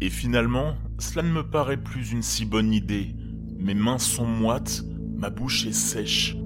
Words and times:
Et 0.00 0.10
finalement, 0.10 0.76
cela 0.98 1.22
ne 1.22 1.32
me 1.32 1.42
paraît 1.42 1.82
plus 1.82 2.12
une 2.12 2.22
si 2.22 2.44
bonne 2.44 2.72
idée. 2.72 3.14
Mes 3.58 3.74
mains 3.74 3.98
sont 3.98 4.26
moites, 4.26 4.84
ma 5.16 5.30
bouche 5.30 5.66
est 5.66 5.72
sèche. 5.72 6.36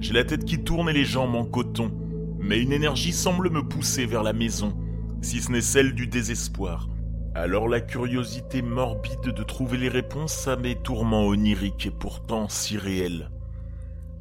J'ai 0.00 0.12
la 0.12 0.24
tête 0.24 0.44
qui 0.44 0.62
tourne 0.64 0.88
et 0.88 0.92
les 0.92 1.04
jambes 1.04 1.36
en 1.36 1.44
coton, 1.44 1.92
mais 2.40 2.60
une 2.60 2.72
énergie 2.72 3.12
semble 3.12 3.50
me 3.50 3.62
pousser 3.62 4.04
vers 4.04 4.24
la 4.24 4.32
maison, 4.32 4.76
si 5.22 5.40
ce 5.40 5.52
n'est 5.52 5.60
celle 5.60 5.94
du 5.94 6.08
désespoir. 6.08 6.88
Alors 7.34 7.68
la 7.68 7.80
curiosité 7.80 8.62
morbide 8.62 9.32
de 9.32 9.42
trouver 9.44 9.78
les 9.78 9.88
réponses 9.88 10.48
à 10.48 10.56
mes 10.56 10.74
tourments 10.74 11.26
oniriques 11.26 11.86
et 11.86 11.92
pourtant 11.92 12.48
si 12.48 12.76
réels. 12.76 13.30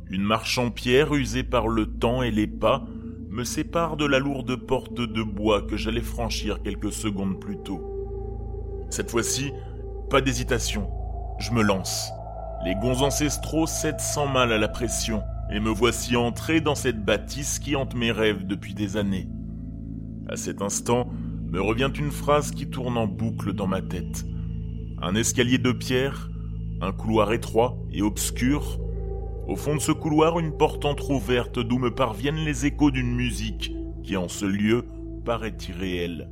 Une 0.09 0.23
marche 0.23 0.59
en 0.59 0.69
pierre 0.69 1.15
usée 1.15 1.43
par 1.43 1.67
le 1.67 1.87
temps 1.87 2.21
et 2.21 2.31
les 2.31 2.47
pas 2.47 2.85
me 3.29 3.43
sépare 3.43 3.97
de 3.97 4.05
la 4.05 4.19
lourde 4.19 4.55
porte 4.55 5.01
de 5.01 5.23
bois 5.23 5.63
que 5.63 5.77
j'allais 5.77 6.01
franchir 6.01 6.61
quelques 6.61 6.93
secondes 6.93 7.39
plus 7.39 7.57
tôt. 7.57 7.96
Cette 8.89 9.11
fois-ci, 9.11 9.51
pas 10.09 10.21
d'hésitation, 10.21 10.89
je 11.39 11.51
me 11.51 11.61
lance. 11.61 12.11
Les 12.65 12.75
gonds 12.75 13.01
ancestraux 13.01 13.67
cèdent 13.67 13.99
sans 13.99 14.27
mal 14.27 14.51
à 14.51 14.57
la 14.57 14.67
pression, 14.67 15.21
et 15.51 15.59
me 15.59 15.69
voici 15.69 16.15
entré 16.15 16.61
dans 16.61 16.75
cette 16.75 17.03
bâtisse 17.03 17.59
qui 17.59 17.75
hante 17.75 17.95
mes 17.95 18.11
rêves 18.11 18.45
depuis 18.45 18.73
des 18.73 18.97
années. 18.97 19.29
À 20.29 20.35
cet 20.35 20.61
instant, 20.61 21.07
me 21.49 21.61
revient 21.61 21.91
une 21.97 22.11
phrase 22.11 22.51
qui 22.51 22.69
tourne 22.69 22.97
en 22.97 23.07
boucle 23.07 23.53
dans 23.53 23.67
ma 23.67 23.81
tête. 23.81 24.25
Un 25.01 25.15
escalier 25.15 25.57
de 25.57 25.71
pierre, 25.71 26.29
un 26.81 26.91
couloir 26.91 27.31
étroit 27.31 27.77
et 27.91 28.01
obscur. 28.01 28.79
Au 29.47 29.55
fond 29.55 29.75
de 29.75 29.81
ce 29.81 29.91
couloir, 29.91 30.39
une 30.39 30.51
porte 30.51 30.83
entr'ouverte 30.83 31.59
d'où 31.59 31.77
me 31.77 31.93
parviennent 31.93 32.43
les 32.43 32.65
échos 32.65 32.91
d'une 32.91 33.15
musique 33.15 33.71
qui, 34.03 34.17
en 34.17 34.27
ce 34.27 34.45
lieu, 34.45 34.85
paraît 35.23 35.55
irréelle. 35.69 36.29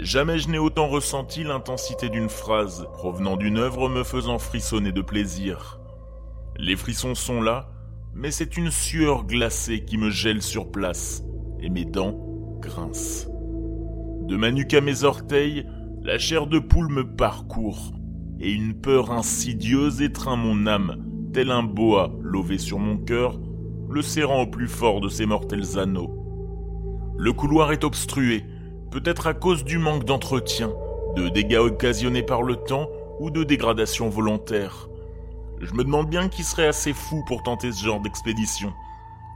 Jamais 0.00 0.38
je 0.38 0.50
n'ai 0.50 0.58
autant 0.58 0.88
ressenti 0.88 1.42
l'intensité 1.42 2.10
d'une 2.10 2.28
phrase 2.28 2.86
provenant 2.92 3.36
d'une 3.36 3.56
œuvre 3.56 3.88
me 3.88 4.04
faisant 4.04 4.38
frissonner 4.38 4.92
de 4.92 5.00
plaisir. 5.00 5.80
Les 6.58 6.76
frissons 6.76 7.14
sont 7.14 7.40
là, 7.40 7.70
mais 8.14 8.30
c'est 8.30 8.58
une 8.58 8.70
sueur 8.70 9.24
glacée 9.24 9.84
qui 9.84 9.96
me 9.96 10.10
gèle 10.10 10.42
sur 10.42 10.70
place, 10.70 11.22
et 11.60 11.70
mes 11.70 11.86
dents 11.86 12.18
grincent. 12.60 13.28
De 14.26 14.36
ma 14.36 14.50
nuque 14.50 14.74
à 14.74 14.82
mes 14.82 15.04
orteils, 15.04 15.66
la 16.02 16.18
chair 16.18 16.46
de 16.46 16.58
poule 16.58 16.92
me 16.92 17.16
parcourt, 17.16 17.92
et 18.38 18.52
une 18.52 18.74
peur 18.74 19.12
insidieuse 19.12 20.02
étreint 20.02 20.36
mon 20.36 20.66
âme, 20.66 21.30
tel 21.32 21.50
un 21.50 21.62
boa 21.62 22.12
lové 22.20 22.58
sur 22.58 22.78
mon 22.78 22.98
cœur, 22.98 23.40
le 23.88 24.02
serrant 24.02 24.42
au 24.42 24.46
plus 24.46 24.68
fort 24.68 25.00
de 25.00 25.08
ses 25.08 25.24
mortels 25.24 25.78
anneaux. 25.78 26.12
Le 27.16 27.32
couloir 27.32 27.72
est 27.72 27.84
obstrué, 27.84 28.44
peut-être 28.90 29.26
à 29.26 29.34
cause 29.34 29.64
du 29.64 29.78
manque 29.78 30.04
d'entretien, 30.04 30.72
de 31.16 31.28
dégâts 31.28 31.58
occasionnés 31.58 32.22
par 32.22 32.42
le 32.42 32.56
temps 32.56 32.88
ou 33.20 33.30
de 33.30 33.44
dégradation 33.44 34.08
volontaire. 34.08 34.88
Je 35.60 35.72
me 35.72 35.84
demande 35.84 36.08
bien 36.08 36.28
qui 36.28 36.42
serait 36.42 36.66
assez 36.66 36.92
fou 36.92 37.24
pour 37.26 37.42
tenter 37.42 37.72
ce 37.72 37.84
genre 37.84 38.00
d'expédition. 38.00 38.72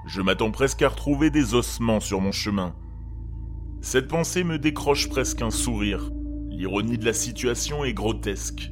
Je 0.06 0.20
m'attends 0.20 0.50
presque 0.50 0.82
à 0.82 0.88
retrouver 0.88 1.30
des 1.30 1.54
ossements 1.54 2.00
sur 2.00 2.20
mon 2.20 2.32
chemin. 2.32 2.74
Cette 3.80 4.08
pensée 4.08 4.44
me 4.44 4.58
décroche 4.58 5.08
presque 5.08 5.40
un 5.40 5.50
sourire. 5.50 6.10
L'ironie 6.50 6.98
de 6.98 7.06
la 7.06 7.14
situation 7.14 7.84
est 7.84 7.94
grotesque. 7.94 8.70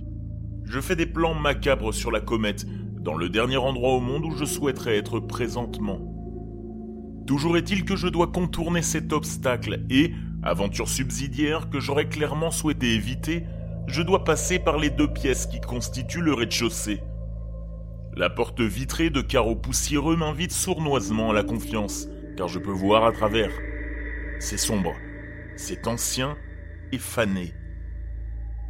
Je 0.65 0.81
fais 0.81 0.97
des 0.97 1.07
plans 1.07 1.35
macabres 1.35 1.95
sur 1.95 2.11
la 2.11 2.21
comète, 2.21 2.67
dans 3.01 3.15
le 3.15 3.31
dernier 3.31 3.57
endroit 3.57 3.95
au 3.95 4.01
monde 4.01 4.27
où 4.27 4.37
je 4.37 4.45
souhaiterais 4.45 4.99
être 4.99 5.21
présentement. 5.21 5.99
Toujours 7.27 7.57
est-il 7.57 7.85
que 7.85 7.97
je 7.97 8.09
dois 8.09 8.27
contourner 8.27 8.83
cet 8.83 9.13
obstacle 9.13 9.85
et, 9.89 10.13
aventure 10.43 10.89
subsidiaire 10.89 11.69
que 11.71 11.81
j'aurais 11.81 12.09
clairement 12.09 12.51
souhaité 12.51 12.95
éviter, 12.95 13.45
je 13.87 14.03
dois 14.03 14.25
passer 14.25 14.59
par 14.59 14.79
les 14.79 14.91
deux 14.91 15.13
pièces 15.13 15.47
qui 15.47 15.61
constituent 15.61 16.21
le 16.21 16.35
rez-de-chaussée. 16.35 17.01
La 18.15 18.31
porte 18.31 18.61
vitrée 18.61 19.11
de 19.11 19.21
carreaux 19.21 19.57
poussiéreux 19.57 20.17
m'invite 20.17 20.53
sournoisement 20.53 21.31
à 21.31 21.35
la 21.35 21.43
confiance, 21.43 22.09
car 22.37 22.49
je 22.49 22.59
peux 22.59 22.73
voir 22.73 23.05
à 23.05 23.13
travers. 23.13 23.53
C'est 24.41 24.59
sombre, 24.59 24.95
c'est 25.57 25.87
ancien 25.87 26.37
et 26.93 26.99
fané. 26.99 27.55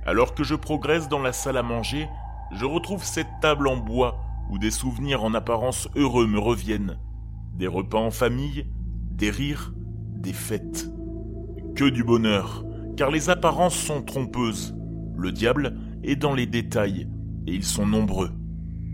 Alors 0.06 0.34
que 0.34 0.44
je 0.44 0.54
progresse 0.54 1.08
dans 1.08 1.20
la 1.20 1.32
salle 1.32 1.56
à 1.56 1.62
manger, 1.62 2.08
je 2.52 2.64
retrouve 2.64 3.04
cette 3.04 3.40
table 3.40 3.68
en 3.68 3.76
bois 3.76 4.20
où 4.50 4.58
des 4.58 4.70
souvenirs 4.70 5.22
en 5.22 5.34
apparence 5.34 5.88
heureux 5.96 6.26
me 6.26 6.38
reviennent. 6.38 6.98
Des 7.54 7.66
repas 7.66 7.98
en 7.98 8.10
famille, 8.10 8.66
des 9.10 9.30
rires, 9.30 9.72
des 10.14 10.32
fêtes. 10.32 10.88
Que 11.78 11.84
du 11.84 12.02
bonheur, 12.02 12.64
car 12.96 13.12
les 13.12 13.30
apparences 13.30 13.76
sont 13.76 14.02
trompeuses. 14.02 14.74
Le 15.16 15.30
diable 15.30 15.78
est 16.02 16.16
dans 16.16 16.34
les 16.34 16.46
détails, 16.46 17.08
et 17.46 17.54
ils 17.54 17.64
sont 17.64 17.86
nombreux. 17.86 18.32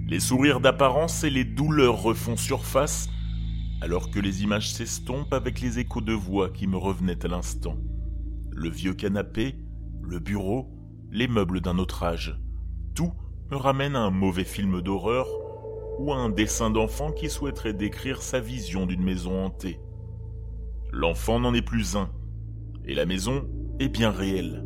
Les 0.07 0.21
sourires 0.21 0.61
d'apparence 0.61 1.25
et 1.25 1.31
les 1.31 1.47
douleurs 1.47 2.03
refont 2.03 2.37
surface 2.37 3.09
alors 3.81 4.11
que 4.11 4.21
les 4.21 4.43
images 4.43 4.71
s'estompent 4.71 5.33
avec 5.33 5.63
les 5.63 5.79
échos 5.79 6.03
de 6.03 6.13
voix 6.13 6.51
qui 6.51 6.67
me 6.67 6.77
revenaient 6.77 7.25
à 7.25 7.29
l'instant. 7.29 7.79
Le 8.53 8.69
vieux 8.69 8.93
canapé, 8.93 9.55
le 10.03 10.19
bureau, 10.19 10.69
les 11.11 11.27
meubles 11.27 11.63
d'un 11.63 11.79
autre 11.79 12.03
âge, 12.03 12.39
tout 12.95 13.15
me 13.51 13.57
ramène 13.57 13.97
à 13.97 14.01
un 14.01 14.11
mauvais 14.11 14.45
film 14.45 14.83
d'horreur 14.83 15.27
ou 16.01 16.13
à 16.13 16.17
un 16.17 16.29
dessin 16.29 16.69
d'enfant 16.69 17.13
qui 17.13 17.31
souhaiterait 17.31 17.73
décrire 17.73 18.21
sa 18.21 18.41
vision 18.41 18.85
d'une 18.85 19.03
maison 19.03 19.43
hantée. 19.47 19.81
L'enfant 20.93 21.41
n'en 21.41 21.55
est 21.55 21.63
plus 21.63 21.97
un, 21.97 22.11
et 22.87 22.95
la 22.95 23.07
maison 23.07 23.49
est 23.81 23.89
bien 23.89 24.11
réelle. 24.11 24.65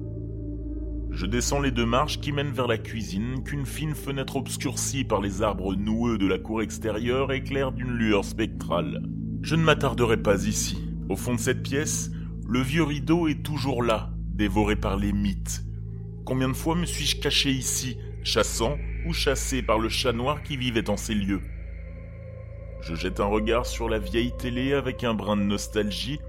Je 1.11 1.27
descends 1.27 1.61
les 1.61 1.71
deux 1.71 1.87
marches 1.87 2.21
qui 2.21 2.33
mènent 2.33 2.53
vers 2.53 2.67
la 2.67 2.79
cuisine 2.79 3.43
qu'une 3.43 3.67
fine 3.67 3.95
fenêtre 3.95 4.37
obscurcie 4.37 5.05
par 5.05 5.21
les 5.21 5.43
arbres 5.43 5.75
noueux 5.75 6.19
de 6.19 6.27
la 6.27 6.39
cour 6.39 6.63
extérieure 6.63 7.33
éclaire 7.33 7.73
d'une 7.73 7.93
lueur 7.93 8.25
spectrale. 8.25 9.03
Je 9.43 9.57
ne 9.57 9.63
m'attarderai 9.63 10.19
pas 10.19 10.47
ici. 10.47 10.79
Au 11.09 11.17
fond 11.17 11.35
de 11.35 11.41
cette 11.41 11.63
pièce, 11.63 12.11
le 12.47 12.61
vieux 12.61 12.83
rideau 12.83 13.29
est 13.29 13.43
toujours 13.43 13.83
là, 13.83 14.11
dévoré 14.35 14.77
par 14.77 14.97
les 14.97 15.13
mythes. 15.13 15.65
Combien 16.25 16.49
de 16.49 16.55
fois 16.55 16.75
me 16.75 16.87
suis-je 16.87 17.21
caché 17.21 17.51
ici, 17.51 17.99
chassant 18.23 18.77
ou 19.07 19.13
chassé 19.13 19.63
par 19.63 19.79
le 19.79 19.89
chat 19.89 20.13
noir 20.13 20.43
qui 20.43 20.57
vivait 20.57 20.91
en 20.91 20.97
ces 20.97 21.15
lieux? 21.15 21.41
Je 22.83 22.95
jette 22.95 23.21
un 23.21 23.27
regard 23.27 23.67
sur 23.67 23.89
la 23.89 23.99
vieille 23.99 24.35
télé 24.39 24.73
avec 24.73 25.05
un 25.05 25.15
brin 25.15 25.37
de 25.37 25.43
nostalgie 25.43 26.21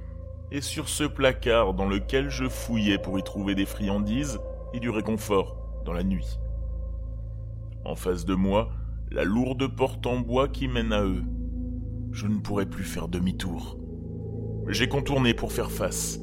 et 0.52 0.62
sur 0.62 0.90
ce 0.90 1.04
placard 1.04 1.74
dans 1.74 1.88
lequel 1.88 2.30
je 2.30 2.48
fouillais 2.48 2.98
pour 2.98 3.20
y 3.20 3.24
trouver 3.24 3.56
des 3.56 3.66
friandises 3.66 4.40
et 4.74 4.80
du 4.80 4.90
réconfort 4.90 5.58
dans 5.86 5.94
la 5.94 6.04
nuit. 6.04 6.40
En 7.86 7.96
face 7.96 8.26
de 8.26 8.36
moi, 8.36 8.70
la 9.12 9.24
lourde 9.24 9.68
porte 9.68 10.06
en 10.06 10.20
bois 10.20 10.48
qui 10.48 10.68
mène 10.68 10.94
à 10.94 11.04
eux. 11.04 11.24
Je 12.12 12.28
ne 12.28 12.40
pourrais 12.40 12.66
plus 12.66 12.84
faire 12.84 13.08
demi-tour. 13.08 13.78
J'ai 14.68 14.88
contourné 14.88 15.34
pour 15.34 15.52
faire 15.52 15.72
face. 15.72 16.20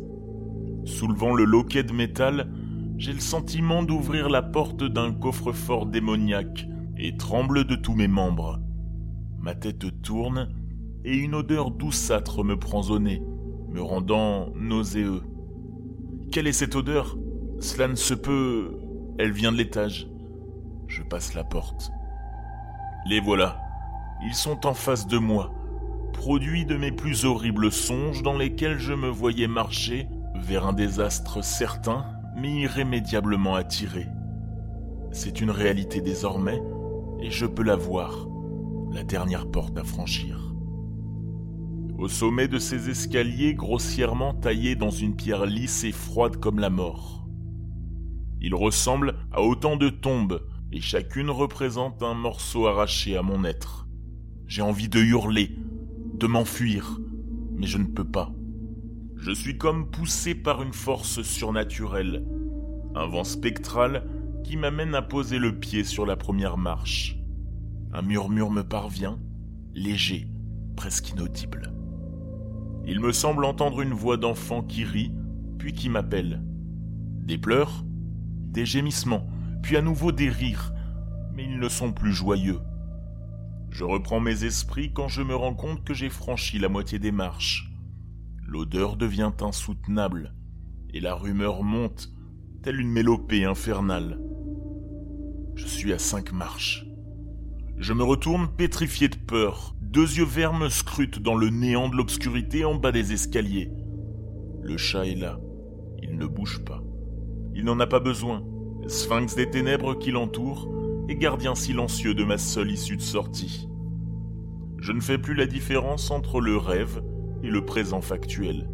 Soulevant 0.85 1.35
le 1.35 1.45
loquet 1.45 1.83
de 1.83 1.93
métal, 1.93 2.49
j'ai 2.97 3.13
le 3.13 3.21
sentiment 3.21 3.83
d'ouvrir 3.83 4.29
la 4.29 4.43
porte 4.43 4.85
d'un 4.85 5.13
coffre-fort 5.13 5.87
démoniaque 5.87 6.67
et 6.97 7.17
tremble 7.17 7.65
de 7.65 7.75
tous 7.75 7.95
mes 7.95 8.09
membres. 8.09 8.61
Ma 9.39 9.55
tête 9.55 10.01
tourne 10.03 10.49
et 11.05 11.17
une 11.17 11.35
odeur 11.35 11.71
douceâtre 11.71 12.43
me 12.43 12.59
prend 12.59 12.83
au 12.83 12.99
nez, 12.99 13.23
me 13.77 13.83
rendant 13.83 14.49
nauséeux. 14.55 15.23
Quelle 16.33 16.47
est 16.47 16.53
cette 16.53 16.77
odeur? 16.77 17.19
Cela 17.61 17.89
ne 17.89 17.95
se 17.95 18.15
peut. 18.15 18.79
Elle 19.19 19.33
vient 19.33 19.53
de 19.53 19.59
l'étage. 19.59 20.09
Je 20.89 21.03
passe 21.03 21.35
la 21.35 21.45
porte. 21.45 21.91
Les 23.07 23.21
voilà. 23.21 23.61
Ils 24.25 24.35
sont 24.35 24.67
en 24.67 24.73
face 24.73 25.07
de 25.07 25.19
moi, 25.19 25.53
produits 26.15 26.65
de 26.65 26.79
mes 26.79 26.91
plus 26.91 27.27
horribles 27.27 27.71
songes 27.71 28.23
dans 28.23 28.39
lesquels 28.39 28.79
je 28.79 28.95
me 28.95 29.09
voyais 29.09 29.47
marcher 29.47 30.09
vers 30.37 30.67
un 30.67 30.73
désastre 30.73 31.45
certain, 31.45 32.07
mais 32.35 32.51
irrémédiablement 32.51 33.57
attiré. 33.57 34.07
C'est 35.13 35.43
une 35.43 35.51
réalité 35.51 36.01
désormais, 36.01 36.63
et 37.21 37.31
je 37.31 37.45
peux 37.45 37.63
la 37.63 37.77
voir, 37.77 38.27
la 38.91 39.05
dernière 39.05 39.51
porte 39.51 39.77
à 39.77 39.85
franchir. 39.85 40.56
Au 41.99 42.09
sommet 42.09 42.47
de 42.47 42.59
ces 42.59 42.91
escaliers 42.91 43.55
grossièrement 43.55 44.35
taillés 44.35 44.77
dans 44.77 44.91
une 44.91 45.17
pierre 45.17 45.47
lisse 45.47 45.83
et 45.85 45.93
froide 45.93 46.37
comme 46.37 46.59
la 46.59 46.69
mort, 46.69 47.27
ils 48.41 48.55
ressemblent 48.55 49.17
à 49.33 49.43
autant 49.43 49.77
de 49.77 49.89
tombes, 49.89 50.43
et 50.71 50.81
chacune 50.81 51.31
représente 51.31 52.03
un 52.03 52.15
morceau 52.15 52.67
arraché 52.67 53.17
à 53.17 53.23
mon 53.23 53.45
être. 53.45 53.89
J'ai 54.47 54.63
envie 54.63 54.89
de 54.89 55.01
hurler, 55.01 55.57
de 56.15 56.27
m'enfuir, 56.27 57.01
mais 57.55 57.67
je 57.67 57.79
ne 57.79 57.87
peux 57.87 58.05
pas. 58.05 58.33
Je 59.17 59.33
suis 59.33 59.57
comme 59.57 59.91
poussé 59.91 60.35
par 60.35 60.63
une 60.63 60.75
force 60.75 61.23
surnaturelle, 61.23 62.25
un 62.95 63.07
vent 63.07 63.25
spectral 63.25 64.07
qui 64.45 64.57
m'amène 64.57 64.95
à 64.95 65.03
poser 65.03 65.39
le 65.39 65.59
pied 65.59 65.83
sur 65.83 66.05
la 66.05 66.17
première 66.17 66.59
marche. 66.59 67.19
Un 67.93 68.03
murmure 68.03 68.51
me 68.51 68.63
parvient, 68.63 69.19
léger, 69.75 70.29
presque 70.77 71.11
inaudible. 71.11 71.73
Il 72.87 73.01
me 73.01 73.13
semble 73.13 73.45
entendre 73.45 73.81
une 73.83 73.93
voix 73.93 74.17
d'enfant 74.17 74.63
qui 74.63 74.85
rit, 74.85 75.13
puis 75.59 75.73
qui 75.73 75.89
m'appelle. 75.89 76.43
Des 77.25 77.39
pleurs 77.39 77.85
des 78.57 78.65
gémissements, 78.65 79.29
puis 79.63 79.77
à 79.77 79.83
nouveau 79.83 80.13
des 80.13 80.31
rires, 80.31 80.73
mais 81.35 81.45
ils 81.45 81.59
ne 81.59 81.69
sont 81.69 81.93
plus 81.93 82.15
joyeux. 82.15 82.59
Je 83.69 83.85
reprends 83.85 84.19
mes 84.19 84.45
esprits 84.45 84.95
quand 84.95 85.09
je 85.09 85.21
me 85.21 85.37
rends 85.37 85.53
compte 85.53 85.85
que 85.85 85.93
j'ai 85.93 86.09
franchi 86.09 86.59
la 86.59 86.71
moitié 86.71 86.99
des 86.99 87.13
marches. 87.13 87.71
L'odeur 88.47 88.97
devient 88.97 89.33
insoutenable, 89.43 90.35
et 90.95 91.01
la 91.01 91.15
rumeur 91.15 91.63
monte, 91.63 92.11
telle 92.63 92.81
une 92.81 92.91
mélopée 92.91 93.45
infernale. 93.45 94.19
Je 95.55 95.67
suis 95.67 95.93
à 95.93 95.99
cinq 95.99 96.33
marches. 96.33 96.87
Je 97.79 97.93
me 97.93 98.03
retourne 98.03 98.49
pétrifié 98.49 99.09
de 99.09 99.17
peur. 99.17 99.75
Deux 99.83 100.17
yeux 100.17 100.25
verts 100.25 100.55
me 100.55 100.71
scrutent 100.71 101.21
dans 101.21 101.35
le 101.35 101.51
néant 101.51 101.91
de 101.91 101.97
l'obscurité 101.97 102.65
en 102.65 102.75
bas 102.75 102.91
des 102.91 103.13
escaliers. 103.13 103.71
Le 104.63 104.79
chat 104.79 105.07
est 105.07 105.15
là. 105.15 105.39
Il 106.03 106.17
ne 106.17 106.27
bouge 106.27 106.65
pas. 106.65 106.83
Il 107.55 107.65
n'en 107.65 107.79
a 107.79 107.87
pas 107.87 108.01
besoin. 108.01 108.43
Sphinx 108.87 109.37
des 109.37 109.51
ténèbres 109.51 109.95
qui 109.95 110.11
l'entoure 110.11 110.71
et 111.09 111.17
gardien 111.17 111.55
silencieux 111.55 112.15
de 112.15 112.25
ma 112.25 112.39
seule 112.39 112.71
issue 112.71 112.97
de 112.97 113.03
sortie. 113.03 113.69
Je 114.79 114.93
ne 114.93 115.01
fais 115.01 115.19
plus 115.19 115.35
la 115.35 115.47
différence 115.47 116.11
entre 116.11 116.41
le 116.41 116.57
rêve 116.57 117.03
et 117.43 117.49
le 117.49 117.65
présent 117.65 118.01
factuel. 118.01 118.71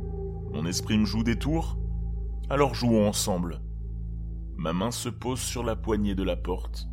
Mon 0.52 0.64
esprit 0.64 0.96
me 0.96 1.06
joue 1.06 1.24
des 1.24 1.36
tours 1.36 1.76
Alors 2.48 2.74
jouons 2.74 3.08
ensemble. 3.08 3.62
Ma 4.56 4.72
main 4.72 4.92
se 4.92 5.08
pose 5.08 5.40
sur 5.40 5.64
la 5.64 5.74
poignée 5.74 6.14
de 6.14 6.22
la 6.22 6.36
porte, 6.36 6.88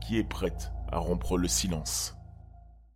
qui 0.00 0.18
est 0.18 0.28
prête 0.28 0.73
à 0.94 0.98
rompre 0.98 1.36
le 1.36 1.48
silence. 1.48 2.16